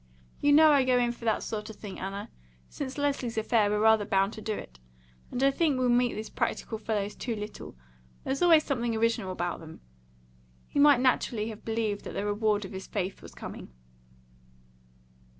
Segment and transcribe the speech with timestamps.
[0.39, 2.31] "You know I go in for that sort of thing, Anna.
[2.69, 4.79] Since Leslie's affair we're rather bound to do it.
[5.29, 7.75] And I think we meet these practical fellows too little.
[8.23, 9.81] There's always something original about them."
[10.65, 13.73] He might naturally have believed that the reward of his faith was coming.